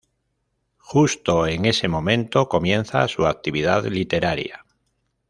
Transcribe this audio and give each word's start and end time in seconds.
Justo 0.79 1.45
en 1.45 1.65
ese 1.65 1.87
momento 1.87 2.49
comienza 2.49 3.07
su 3.07 3.27
actividad 3.27 3.85
literaria. 3.85 4.65